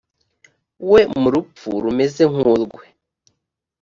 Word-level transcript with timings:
we 0.91 1.01
mu 1.19 1.27
rupfu 1.33 1.69
rumeze 1.83 2.23
nk 2.31 2.37
urwe 2.53 2.83